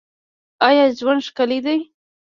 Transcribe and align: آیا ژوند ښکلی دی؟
آیا 0.67 0.83
ژوند 0.99 1.21
ښکلی 1.27 1.59
دی؟ 1.65 1.77